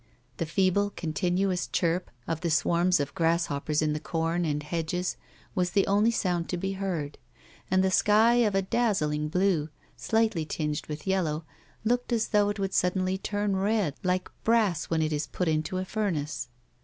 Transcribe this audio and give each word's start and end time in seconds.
The 0.37 0.47
feeble, 0.47 0.89
continuous 0.89 1.67
chirp 1.67 2.09
of 2.27 2.41
the 2.41 2.49
swarms 2.49 2.99
of 2.99 3.13
grasshoppers 3.13 3.83
in 3.83 3.93
the 3.93 3.99
corn 3.99 4.45
and 4.45 4.63
hedges 4.63 5.15
was 5.53 5.73
the 5.73 5.85
only 5.85 6.09
sound 6.09 6.49
to 6.49 6.57
be 6.57 6.71
heard, 6.71 7.19
and 7.69 7.83
the 7.83 7.91
sky 7.91 8.37
of 8.37 8.55
a 8.55 8.63
dazzling 8.63 9.27
blue, 9.29 9.69
slightly 9.95 10.43
tinged 10.43 10.87
with 10.87 11.05
yellow, 11.05 11.45
looked 11.83 12.11
as 12.11 12.29
though 12.29 12.49
it 12.49 12.57
would 12.57 12.73
suddenly 12.73 13.19
turn 13.19 13.55
red, 13.55 13.93
like 14.01 14.31
brass 14.43 14.85
when 14.85 15.03
it 15.03 15.13
is 15.13 15.27
put 15.27 15.47
tnto 15.47 15.79
a 15.79 15.85
furnace. 15.85 16.49